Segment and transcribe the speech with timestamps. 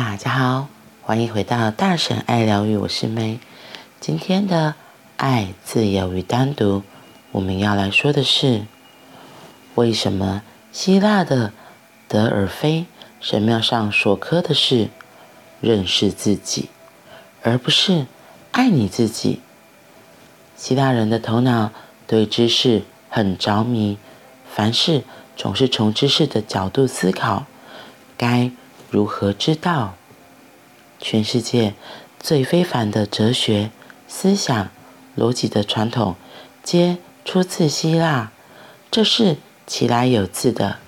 [0.00, 0.68] 大家好，
[1.02, 3.40] 欢迎回到大神爱疗愈，我是梅。
[3.98, 4.76] 今天的
[5.16, 6.84] 爱、自由与单独，
[7.32, 8.64] 我们要来说的是，
[9.74, 11.52] 为什么希腊的
[12.06, 12.86] 德尔菲
[13.20, 14.88] 神庙上所刻的是
[15.60, 16.68] 认识自己，
[17.42, 18.06] 而不是
[18.52, 19.40] 爱你自己？
[20.56, 21.72] 希腊人的头脑
[22.06, 23.98] 对知识很着迷，
[24.48, 25.02] 凡事
[25.36, 27.46] 总是从知识的角度思考，
[28.16, 28.52] 该
[28.90, 29.94] 如何知道？
[30.98, 31.74] 全世界
[32.18, 33.70] 最非凡的哲学、
[34.08, 34.68] 思想、
[35.16, 36.16] 逻辑的传统，
[36.62, 38.32] 皆出自希腊，
[38.90, 40.78] 这是其来有自的。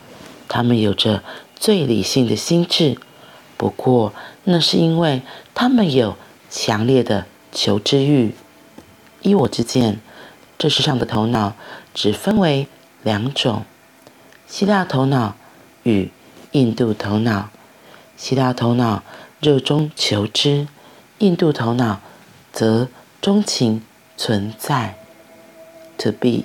[0.49, 1.23] 他们有着
[1.55, 2.99] 最理性的心智，
[3.57, 4.13] 不过
[4.45, 5.23] 那是因为
[5.55, 6.17] 他们有
[6.51, 8.35] 强烈的求知欲。
[9.23, 10.01] 依我之见，
[10.59, 11.55] 这世上的头脑
[11.95, 12.67] 只分为
[13.03, 13.65] 两种：
[14.49, 15.37] 希腊头脑
[15.83, 16.11] 与
[16.53, 17.51] 印度头脑。
[18.21, 19.03] 希腊头脑
[19.41, 20.69] 热衷求知，
[21.21, 22.03] 印度头脑
[22.53, 22.89] 则
[23.23, 23.81] 钟情
[24.15, 24.99] 存在。
[25.97, 26.45] To be，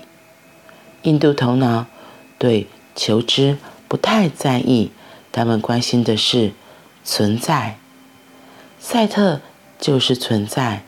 [1.01, 1.87] 印度头脑
[2.39, 3.57] 对求知
[3.89, 4.91] 不太在意，
[5.33, 6.53] 他们关心的是
[7.03, 7.77] 存在。
[8.79, 9.41] 赛特
[9.77, 10.83] 就是存在。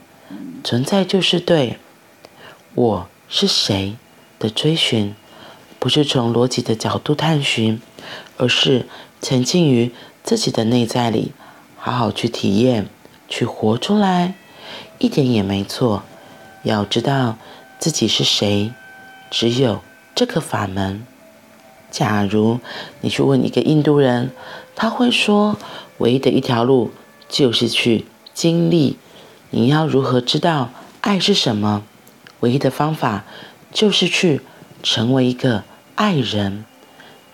[0.64, 1.80] 存在就是对
[2.76, 3.98] “我是谁”
[4.40, 5.14] 的追寻，
[5.80, 7.82] 不是从逻辑的角度探寻，
[8.38, 8.86] 而是
[9.22, 9.94] 沉浸于
[10.28, 11.32] 自己的内在里，
[11.78, 12.90] 好好去体验，
[13.30, 14.34] 去活出来，
[14.98, 16.04] 一点也没错。
[16.64, 17.38] 要知道
[17.80, 18.74] 自己是谁，
[19.32, 19.80] 只有
[20.14, 21.08] 这个法门。
[21.90, 22.60] 假如
[23.00, 24.32] 你去问一个印度人，
[24.76, 25.56] 他会说，
[26.00, 26.92] 唯一的一条路
[27.30, 28.04] 就是去
[28.34, 28.98] 经历。
[29.52, 31.84] 你要如何知道爱是什么？
[32.42, 33.24] 唯一的方法
[33.72, 34.42] 就是去
[34.84, 35.64] 成为一个
[35.96, 36.66] 爱人，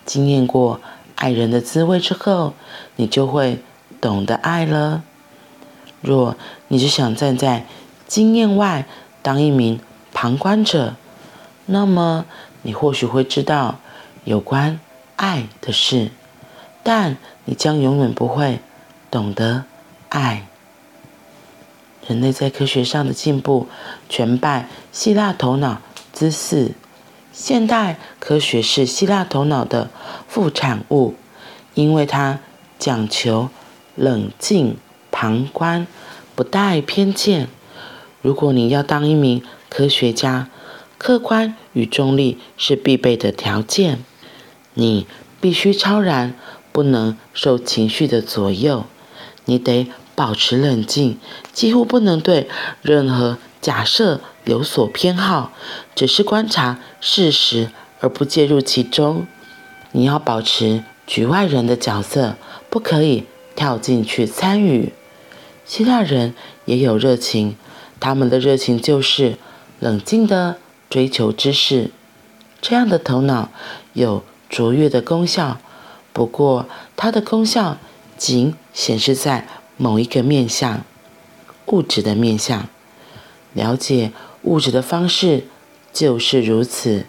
[0.06, 0.80] 经验过
[1.16, 2.54] 爱人的滋味之后，
[2.96, 3.62] 你就会
[4.00, 5.02] 懂得爱了。
[6.00, 6.36] 若
[6.68, 7.66] 你只想站在
[8.06, 8.86] 经验外
[9.22, 9.80] 当一名
[10.12, 10.96] 旁观者，
[11.66, 12.26] 那么
[12.62, 13.78] 你或许会知道
[14.24, 14.78] 有关
[15.16, 16.10] 爱的事，
[16.82, 17.16] 但
[17.46, 18.60] 你将永远不会
[19.10, 19.64] 懂得
[20.10, 20.46] 爱。
[22.06, 23.66] 人类在科学上的进步，
[24.10, 25.80] 全拜希腊头脑
[26.12, 26.72] 之赐。
[27.34, 29.90] 现代科学是希腊头脑的
[30.28, 31.14] 副产物，
[31.74, 32.38] 因为它
[32.78, 33.48] 讲求
[33.96, 34.76] 冷静
[35.10, 35.88] 旁观，
[36.36, 37.48] 不带偏见。
[38.22, 40.48] 如果你要当一名科学家，
[40.96, 43.98] 客观与中立是必备的条件。
[44.74, 45.08] 你
[45.40, 46.34] 必须超然，
[46.70, 48.84] 不能受情绪的左右。
[49.44, 49.90] 你得。
[50.16, 51.18] 保持冷静，
[51.52, 52.48] 几乎不能对
[52.82, 55.52] 任何假设有所偏好，
[55.94, 59.26] 只是观察事实而不介入其中。
[59.92, 62.36] 你要保持局外人的角色，
[62.70, 63.24] 不可以
[63.56, 64.92] 跳进去参与。
[65.64, 66.34] 希腊人
[66.64, 67.56] 也有热情，
[67.98, 69.36] 他们的热情就是
[69.80, 70.56] 冷静地
[70.90, 71.90] 追求知识。
[72.60, 73.50] 这样的头脑
[73.92, 75.58] 有卓越的功效，
[76.12, 76.66] 不过
[76.96, 77.78] 它的功效
[78.16, 79.46] 仅显示在。
[79.76, 80.84] 某一个面向，
[81.66, 82.68] 物质的面向，
[83.54, 84.12] 了解
[84.44, 85.44] 物质的方式
[85.92, 87.04] 就是如此。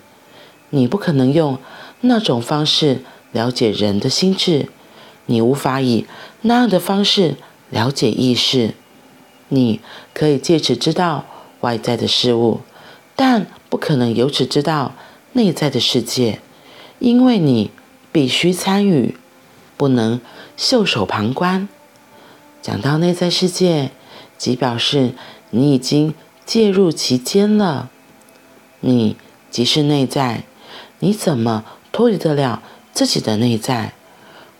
[0.71, 1.57] 你不可能用
[2.01, 4.67] 那种方式了解人的心智，
[5.27, 6.05] 你无法以
[6.41, 7.35] 那样的方式
[7.69, 8.73] 了解意识。
[9.49, 9.79] 你
[10.13, 11.25] 可以借此知道
[11.61, 12.61] 外在的事物，
[13.15, 14.95] 但不可能由此知道
[15.33, 16.39] 内在的世界，
[16.99, 17.69] 因为你
[18.11, 19.15] 必须参与，
[19.77, 20.19] 不能
[20.57, 21.69] 袖手旁观。
[22.61, 23.91] 讲到内在世界，
[24.37, 25.11] 即表示
[25.51, 26.15] 你已经
[26.45, 27.89] 介入其间了。
[28.79, 29.17] 你
[29.49, 30.43] 即是内在，
[30.99, 32.61] 你怎么脱离得了
[32.93, 33.93] 自己的内在？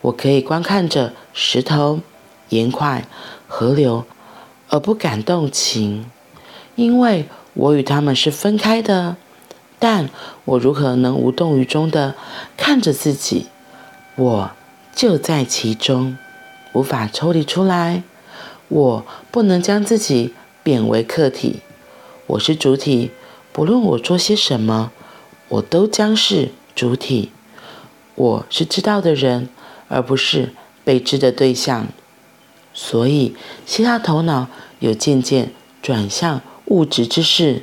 [0.02, 2.00] 我可以观看着石头、
[2.50, 3.06] 岩块、
[3.48, 4.04] 河流，
[4.68, 6.10] 而不感动情，
[6.74, 9.16] 因为我与他们是分开的。
[9.78, 10.08] 但
[10.44, 12.14] 我如何能无动于衷的
[12.56, 13.46] 看着自己？
[14.16, 14.50] 我
[14.94, 16.16] 就在其中。
[16.72, 18.02] 无法抽离出来，
[18.68, 21.60] 我不能将自己贬为客体，
[22.26, 23.10] 我是主体。
[23.52, 24.92] 不论我做些什么，
[25.48, 27.30] 我都将是主体。
[28.14, 29.48] 我是知道的人，
[29.88, 30.52] 而不是
[30.84, 31.86] 被知的对象。
[32.74, 33.34] 所以，
[33.64, 34.48] 希腊头脑
[34.80, 37.62] 有渐渐转向物质之事。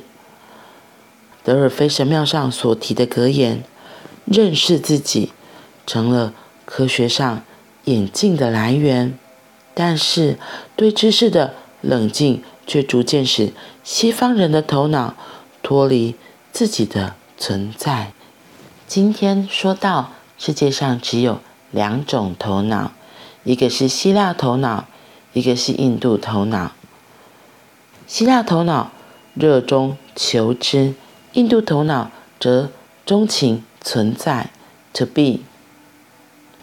[1.44, 3.62] 德尔菲神庙上所提的格言
[4.24, 5.32] “认识自己”，
[5.86, 6.32] 成了
[6.64, 7.42] 科学上。
[7.84, 9.18] 眼镜的来源，
[9.74, 10.38] 但是
[10.74, 11.52] 对知识的
[11.82, 13.52] 冷静却逐渐使
[13.82, 15.14] 西方人的头脑
[15.62, 16.14] 脱离
[16.52, 18.12] 自己的存在。
[18.86, 21.40] 今天说到世界上只有
[21.70, 22.92] 两种头脑，
[23.42, 24.84] 一个是希腊头脑，
[25.32, 26.72] 一个是印度头脑。
[28.06, 28.90] 希腊头脑
[29.34, 30.94] 热衷求知，
[31.32, 32.70] 印度头脑则
[33.06, 34.50] 钟情存在
[34.92, 35.40] ，to be。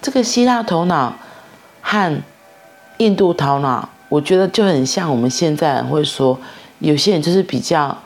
[0.01, 1.15] 这个希腊头脑
[1.81, 2.21] 和
[2.97, 6.37] 印度头脑，我觉得就很像我们现在会说，
[6.79, 7.97] 有些人就是比较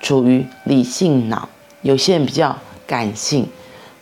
[0.00, 1.48] 处于理性脑，
[1.82, 2.56] 有些人比较
[2.86, 3.48] 感性。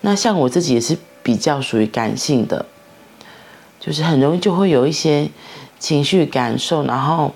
[0.03, 2.67] 那像我自己也是比较属于感性的，
[3.81, 5.31] 就是很容易就会有一些
[5.79, 7.35] 情绪感受，然后。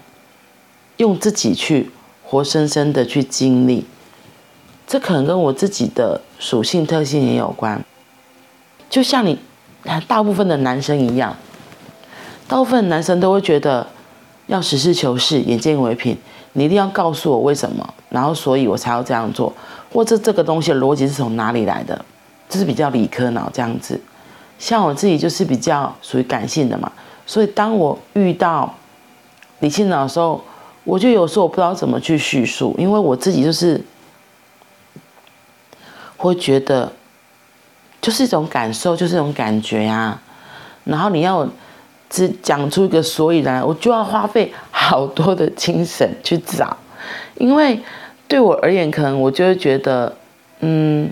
[0.98, 1.90] 用自己去
[2.22, 3.86] 活生生的去经历，
[4.86, 7.82] 这可能跟我自己的属性特性也有关。
[8.90, 9.38] 就像你，
[10.06, 11.34] 大部分的男生一样，
[12.46, 13.88] 大部分男生都会觉得
[14.46, 16.16] 要实事求是、眼见为凭，
[16.54, 19.52] 你一定要告诉我为什么，然后所以我才要这样做，
[19.92, 22.04] 或者这个东西的逻辑是从哪里来的，
[22.48, 24.00] 这是比较理科脑这样子。
[24.58, 26.90] 像我自己就是比较属于感性的嘛，
[27.26, 28.72] 所以当我遇到
[29.60, 30.42] 理性脑的时候，
[30.84, 33.80] 我就有时候我不知道怎么去叙述，因为我自己就是
[36.16, 36.92] 会觉得，
[38.00, 40.22] 就是一种感受，就是一种感觉呀、啊。
[40.84, 41.48] 然后你要
[42.12, 46.76] 只讲出一个所以然，我就要花费好多的精神去找，
[47.38, 47.80] 因为
[48.28, 50.14] 对我而言，可能我就会觉得，
[50.60, 51.10] 嗯，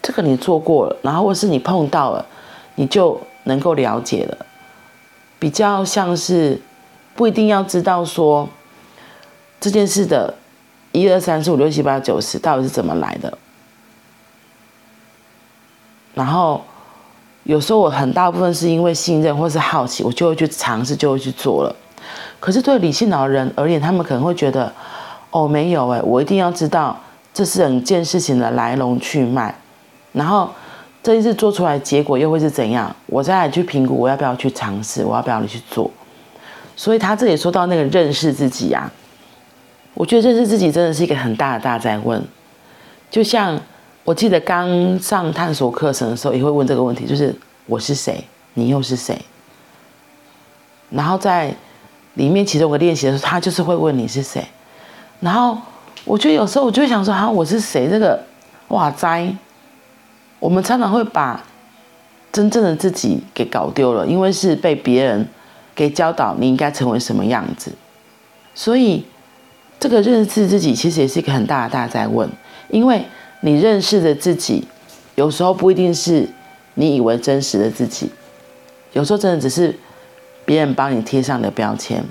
[0.00, 2.24] 这个你做过了，然后或是你碰到了，
[2.76, 4.46] 你就能够了解了，
[5.40, 6.62] 比较像是
[7.16, 8.48] 不一定要知道说。
[9.60, 10.32] 这件事的
[10.92, 13.36] 一二三四五六七八九十到底是怎么来的？
[16.14, 16.64] 然后
[17.44, 21.74] 有时候我很大部分是因为信任或是好奇，我就会去尝试，就会去做了。
[22.38, 24.72] 可是对理性脑的人而言，他们可能会觉得，
[25.30, 26.98] 哦，没有诶，我一定要知道
[27.32, 29.54] 这是整件事情的来龙去脉，
[30.12, 30.50] 然后
[31.02, 32.94] 这一次做出来结果又会是怎样？
[33.06, 35.90] 我再来去评估我要不要去尝试，我要不要去做？
[36.76, 38.90] 所以他这里说到那个认识自己啊。
[39.94, 42.22] 我觉得认识自己真的是一个很大的大在问，
[43.10, 43.60] 就像
[44.10, 47.32] 我记得刚上探索课程的时候，也会问这个问题，就是
[47.66, 48.24] 我是谁，
[48.54, 49.16] 你又是谁？
[50.90, 51.54] 然后在
[52.14, 54.44] 里面其中一个练习的时候，他就是会问你是谁。
[55.20, 55.56] 然后
[56.04, 57.88] 我觉得有时候我就会想说，啊，我是谁？
[57.88, 58.20] 这个
[58.66, 59.32] 哇哉，
[60.40, 61.40] 我们常常会把
[62.32, 65.24] 真正的自己给搞丢了，因为是被别人
[65.72, 67.70] 给教导你应该成为什么样子，
[68.56, 69.04] 所以。
[69.78, 72.28] 这个认识自己其实也是一个很大的大在问，
[72.68, 73.02] 因为
[73.40, 74.64] 你认识的自己，
[75.14, 76.28] 有时候不一定是
[76.74, 78.10] 你以为真实的自己，
[78.92, 79.78] 有时候真的只是
[80.44, 82.04] 别人帮你贴上的标签，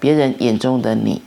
[0.00, 1.20] 别人眼中的你，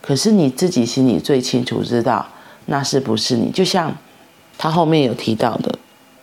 [0.00, 2.26] 可是你自己心里最清楚知道
[2.66, 3.50] 那是不是你。
[3.50, 3.94] 就像
[4.56, 5.78] 他后面有提到的，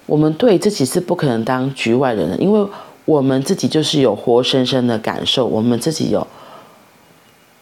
[0.06, 2.68] 我们对自己是不可能当局外人的，因为
[3.06, 6.26] 我们自己就是有活生生的感受，我们自己有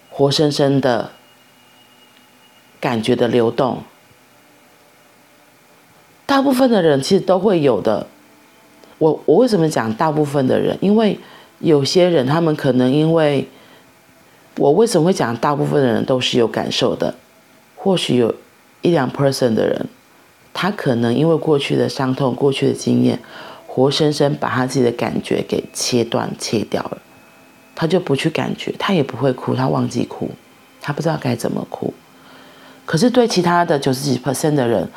[0.10, 1.12] 活生生的。
[2.80, 3.80] 感觉的流动，
[6.28, 8.06] 大部分的人其实都会有的。
[9.00, 10.78] 我我为什么讲大部分的人？
[10.82, 11.18] 因为
[11.60, 13.48] 有些人他们可能因为，
[14.58, 17.16] 我为什么会讲大部分的人都是有感受的？
[17.76, 18.36] 或许有
[18.82, 19.88] 一两 person 的人，
[20.54, 23.20] 他可能因为过去的伤痛、过去的经验，
[23.66, 26.98] 活生生把他自己的感觉给切断、切掉了，
[27.74, 30.30] 他就不去感觉，他也不会哭，他忘记哭，
[30.82, 31.94] 他不知道该怎么哭。
[32.86, 34.90] 可是对其他的九十几 percent 的人，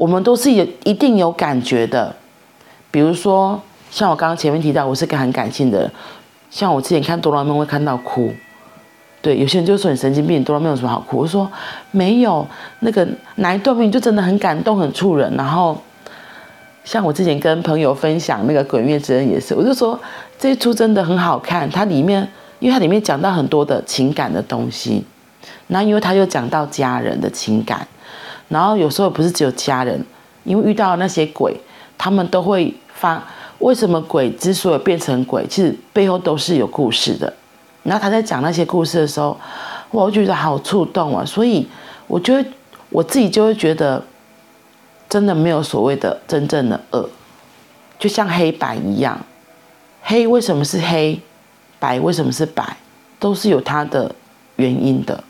[0.00, 2.16] 我们都是有一定有感觉的。
[2.90, 5.90] 比如说，像我刚刚前面提到，我是个很感性的。
[6.50, 8.32] 像我之前看哆啦 A 梦会看到哭，
[9.20, 11.18] 对，有些人就说你神经病，哆啦 A 梦有什么好哭？
[11.18, 11.46] 我说
[11.90, 12.46] 没有，
[12.78, 15.30] 那个哪一段片就真的很感动，很触人。
[15.36, 15.76] 然后，
[16.82, 20.00] 像我之前跟朋友分享那个《鬼灭之刃》也是，我就说
[20.38, 22.26] 这一出真的很好看，它里面
[22.58, 25.04] 因为它里面讲到很多的情感的东西。
[25.66, 27.86] 那因为他又讲到家人的情感，
[28.50, 30.04] 然后有时候不是只有家人，
[30.44, 31.58] 因为遇到那些鬼，
[31.96, 33.22] 他们都会发。
[33.60, 37.30] 为什么鬼之所以变成鬼，其实背后都是有故事的。
[37.82, 39.38] 然后他在讲那些故事的时候，
[39.90, 41.22] 我觉得好触动啊。
[41.26, 41.68] 所以
[42.06, 42.48] 我觉得
[42.88, 44.02] 我自己就会觉得，
[45.10, 47.06] 真的没有所谓的真正的恶，
[47.98, 49.20] 就像黑白一样，
[50.00, 51.20] 黑为什么是黑，
[51.78, 52.78] 白为什么是白，
[53.18, 54.10] 都是有它的
[54.56, 55.22] 原因的。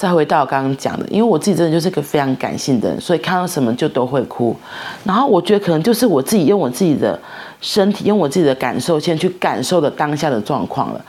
[0.00, 4.56] 再回到我刚刚讲的，因为我自己真的就是个非常感性的人，所以看到什么就都会哭。
[5.04, 7.20] 然后我觉得可能就是我自己用我自己的
[7.60, 11.04] 身体，用我自己的感受先去感受的当下的状况了。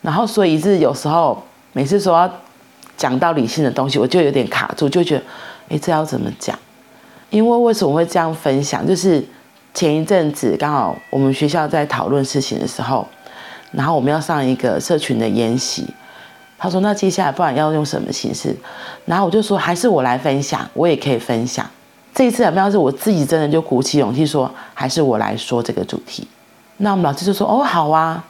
[0.00, 1.40] 然后所以是有时候
[1.72, 2.28] 每次说要
[2.96, 5.22] 讲到理性的东西，我就有点卡住，就觉得
[5.68, 6.58] 哎，这要怎么讲？
[7.30, 8.84] 因为为什么会这样分享？
[8.84, 9.24] 就是
[9.72, 13.06] 前一阵子刚好我们学校在讨论事情的时候，
[13.70, 15.86] 然后我们要上一个社群的研习。
[16.62, 18.54] 他说：“那接下来不然要用什么形式？”
[19.04, 21.68] 然后我就说：“还是我来分享，我也可以分享。”
[22.14, 26.24] 这一次很妙是我自己真的就鼓起勇气说：“还是我来说这个主题。”
[26.78, 28.24] 那我们老师就说：“哦，好啊。”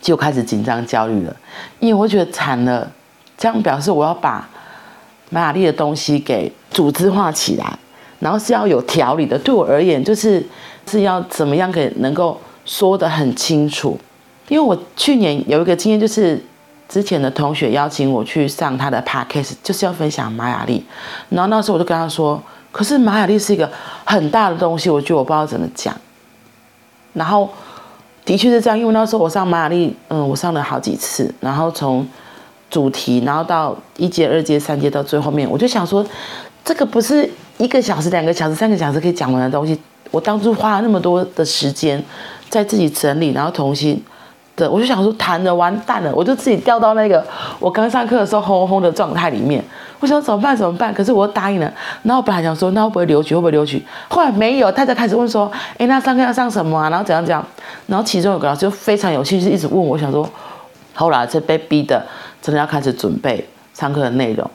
[0.00, 1.34] 就开始紧张焦虑了，
[1.80, 2.88] 因为我觉得惨了，
[3.36, 4.48] 这样表示我要把
[5.30, 7.76] 玛雅丽的东西给组织化起来，
[8.20, 9.36] 然后是要有条理的。
[9.36, 10.46] 对我而言，就是
[10.88, 13.98] 是要怎么样可以能够说得很清楚。
[14.46, 16.40] 因为我去年有一个经验，就是。
[16.88, 20.84] 之前的同学邀请我去上他的 podcast，就是要分享玛雅历。
[21.30, 23.68] 然后那时候我就跟他说：“可是玛雅历是一个
[24.04, 25.94] 很大的东西，我觉得我不知道怎么讲。”
[27.14, 27.48] 然后
[28.24, 32.06] 的确是这样，因为那时候我上玛雅历，嗯，我上了好几次，然后从
[32.70, 36.04] 主题，然后到一阶、二阶、三阶，到最后面，我就想说，
[36.64, 39.80] 这个不是一个小时、两个小时、三个小时可以讲完的东西。
[40.10, 42.02] 我当初花了那么多的时间
[42.48, 44.00] 在自己整理，然后重新。
[44.56, 47.24] 对，我就想说，谈的完蛋了，我就自己掉到那个
[47.58, 49.62] 我刚上课的时候轰轰的状态里面。
[49.98, 50.56] 我想怎么办？
[50.56, 50.92] 怎么办？
[50.92, 51.72] 可是我答应了。
[52.02, 53.34] 然后我本来想说，那会不会留取？
[53.34, 53.82] 会不会留取？
[54.08, 56.90] 后来没有，他才开始问说，哎，那上课要上什么啊？
[56.90, 57.44] 然后怎样怎样？
[57.86, 59.96] 然后其中有个老师就非常有兴趣，一直问我。
[59.98, 60.28] 想说，
[60.94, 62.04] 后来就被逼的，
[62.42, 64.48] 真的要开始准备上课的内容。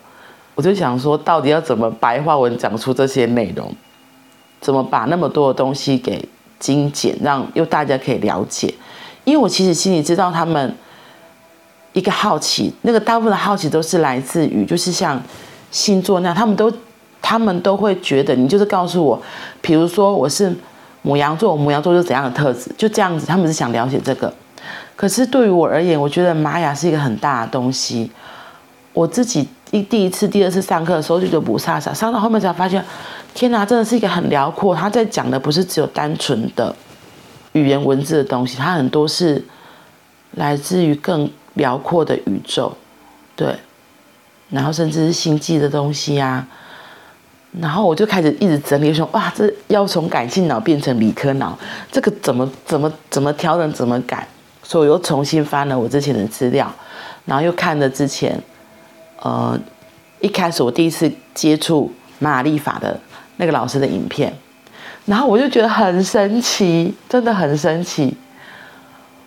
[0.56, 3.74] 我就想说，到底要怎么白话文讲出这些内容？
[4.62, 6.24] 怎么把那么多的东西给
[6.60, 8.74] 精简，让又大家可以了解？
[9.30, 10.76] 因为我其实心里知道，他们
[11.94, 15.22] 一个好奇，那个大部分的好奇都是来自于，就是像
[15.70, 16.72] 星座那样，他们都
[17.22, 19.22] 他们都会觉得，你就是告诉我，
[19.62, 20.52] 比如说我是
[21.04, 24.34] 母羊座，母羊座是怎样的特质，就这样子，他们是想了解这个。
[24.96, 28.12] 可是对于我而言，我觉得玛雅是一个很大的东西。
[28.92, 32.84] 我自己一第一次、第二次上课的时候就觉得不飒飒，上到后面才发现，
[33.34, 34.76] 天哪，真的是一个很辽阔。
[34.76, 36.76] 他在讲的不是只有单纯的。
[37.60, 39.44] 语言文字的东西，它很多是
[40.32, 42.72] 来自于更辽阔的宇宙，
[43.36, 43.56] 对，
[44.50, 46.48] 然后甚至是星际的东西啊，
[47.60, 51.58] 然后我就开始一直整理说，哇，这要从感性脑变成理科脑，
[51.92, 54.28] 这个怎么怎么怎么调整怎么改，
[54.64, 56.74] 所以我又重新翻了我之前的资料，
[57.26, 58.42] 然后又看了之前，
[59.22, 59.60] 呃，
[60.22, 63.00] 一开始我第一次接触玛雅历法的
[63.38, 64.34] 那个老师的影片。
[65.10, 68.16] 然后我就觉得很神奇，真的很神奇。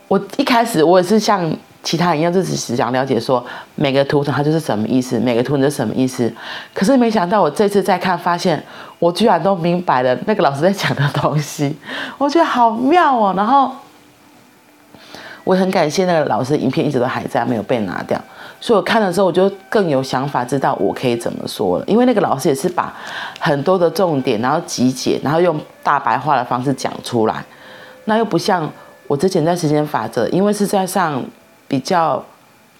[0.07, 6.33] 我一开始我也是像其他人一样，就只是想了解说每个图腾它就是什么意思，每个图腾是什么意思。
[6.73, 8.63] 可是没想到我这次再看，发现
[9.01, 11.75] 我居然都明白了那个老师在讲的东西，
[12.17, 13.35] 我觉得好妙哦。
[13.37, 13.73] 然后
[15.43, 18.17] 我很感谢那个老师，影片一直都还在，没有被拿掉。
[18.63, 21.85] 所以我看了之后，我就更有想法，知道我可以怎么说了。
[21.85, 22.97] 因为那个老师也是把
[23.41, 27.45] 很多的重点，然后集结，然后用大白话的方式讲出来。
[28.05, 28.71] 那又不像
[29.09, 31.21] 我之前在时间法则，因为是在上
[31.67, 32.25] 比较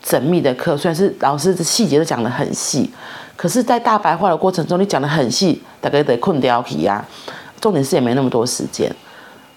[0.05, 2.89] 缜密的课，虽然是老师的细节都讲得很细，
[3.37, 7.05] 可是，在大白话的过程中，你讲得很细，大概得困掉皮呀。
[7.61, 8.89] 重点是也没那么多时间，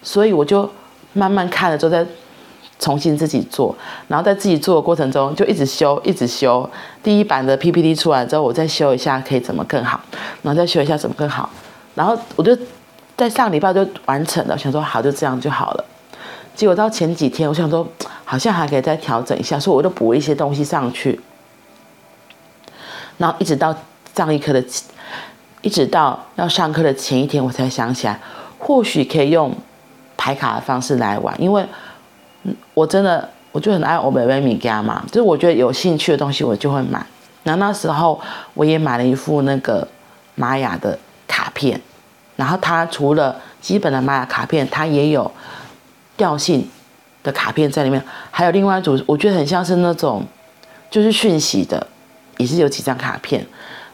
[0.02, 0.68] 所以我就
[1.12, 2.04] 慢慢看了之后再。
[2.78, 3.74] 重新自己做，
[4.06, 6.68] 然后在自己做的过程中就一直修，一直修。
[7.02, 9.98] 第一版的 PPT 出来之后，我再修一下，可以怎么更好，
[10.42, 11.48] 然后再修一下怎么更好。
[11.94, 12.54] 然后我就
[13.16, 15.84] 在上礼拜就完成了，想说好就这样就好了。
[16.54, 17.86] 结果到前几天，我想说
[18.26, 21.18] 好像还可以再调整一下，所以我就补了一些东西上去。
[23.16, 23.74] 然后一直到
[24.14, 24.62] 上一课的，
[25.62, 28.20] 一直到要上课的前一天，我才想起来，
[28.58, 29.54] 或许可以用
[30.18, 31.66] 排卡的方式来玩，因为。
[32.74, 37.04] 我真的，我就很爱欧美米伽嘛，就是我觉得有兴趣的东西我就会买。
[37.42, 38.20] 然后那时候
[38.54, 39.86] 我也买了一副那个
[40.34, 40.98] 玛雅的
[41.28, 41.80] 卡片，
[42.34, 45.30] 然后它除了基本的玛雅卡片，它也有
[46.16, 46.68] 调性
[47.22, 50.24] 的卡片在里面，还有另外一组，我觉得很像是那种
[50.90, 51.86] 就是讯息的，
[52.38, 53.46] 也是有几张卡片。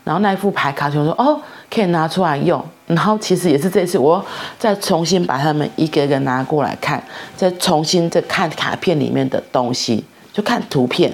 [0.04, 1.40] 然后那一副牌卡就说哦，
[1.72, 2.62] 可以拿出来用。
[2.88, 4.22] 然后其实也是这次，我
[4.58, 7.02] 再重新把它们一个一个拿过来看，
[7.34, 11.10] 再重新再看卡片里面的东西，就看图片，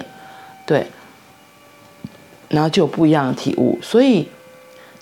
[0.66, 0.84] 对，
[2.48, 3.78] 然后就有不一样的体悟。
[3.80, 4.28] 所以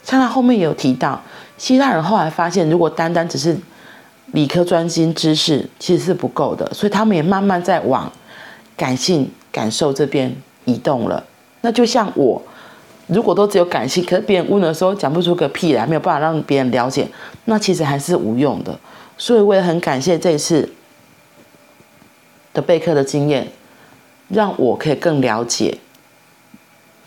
[0.03, 1.23] 像他后面有提到，
[1.57, 3.57] 希腊人后来发现，如果单单只是
[4.33, 8.13] 理科专精知识，其实是不够的，所以他们也慢慢在往
[8.77, 10.37] 感性感受这边
[10.67, 11.25] 移动了。
[11.63, 12.43] 那就像我。
[13.09, 17.09] 如果都只有感性，可是别人问的时候讲不出个屁来，没有办法让别人了解，
[17.45, 18.77] 那其实还是无用的。
[19.17, 20.69] 所以我也很感谢这一次
[22.53, 23.47] 的备课的经验，
[24.29, 25.79] 让我可以更了解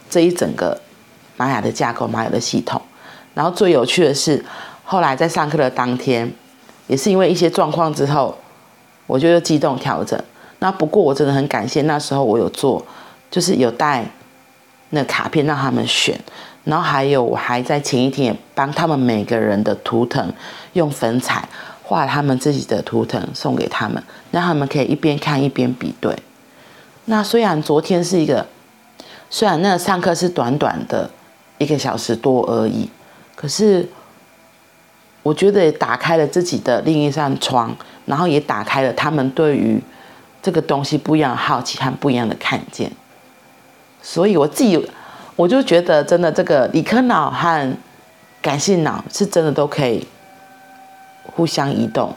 [0.10, 0.80] 这一整个
[1.36, 2.82] 玛雅的架构、玛雅的系统。
[3.34, 4.44] 然后最有趣的是，
[4.84, 6.32] 后来在上课的当天，
[6.88, 8.38] 也是因为一些状况之后，
[9.06, 10.20] 我就又机动调整。
[10.60, 12.86] 那不过我真的很感谢那时候我有做，
[13.30, 14.06] 就是有带
[14.92, 16.20] 那卡片让他们选，
[16.64, 20.34] 然后还有我还在前一天也帮他们每个人的图腾
[20.74, 21.48] 用粉彩
[21.84, 26.16] 画他们自己的图腾送给他们，让他们可以一边看一边比对。
[27.06, 28.46] 那虽然昨天是一个，
[29.30, 31.10] 虽然那个上课是短短的
[31.58, 32.90] 一个小时多而已，
[33.36, 33.88] 可是
[35.24, 39.82] 我觉得也打开了自己的另一扇窗，然后也打开了他们对于
[40.42, 42.92] 这个东西不一样的好奇和不一样的看见。
[44.02, 44.90] 所以我自己
[45.36, 47.78] 我就觉得，真的这个理科脑和
[48.42, 50.08] 感性脑是真的都可以
[51.24, 52.16] 互相移动，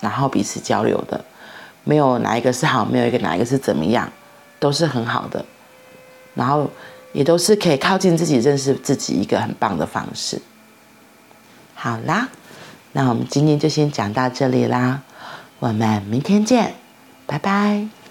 [0.00, 1.24] 然后彼此交流的，
[1.84, 4.10] 没有哪一个是好，没有一个哪一个是怎么样。
[4.62, 5.44] 都是很好的，
[6.34, 6.70] 然后
[7.12, 10.40] 也都是可以靠近自己、认识自己一个很棒的方式。
[11.74, 12.28] 好啦，
[12.92, 15.00] 那我们今天就先讲到这里啦，
[15.58, 16.74] 我们明天见，
[17.26, 18.01] 拜拜。